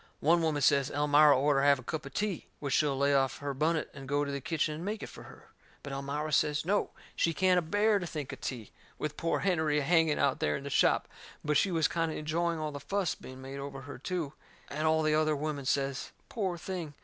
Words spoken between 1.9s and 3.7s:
o' tea, which she'll lay off her